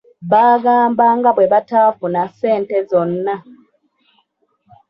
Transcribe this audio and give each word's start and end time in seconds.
Baagamba 0.31 1.05
nga 1.17 1.29
bwe 1.35 1.45
bataafuna 1.53 2.21
ssente 2.31 2.77
zonna. 2.89 3.35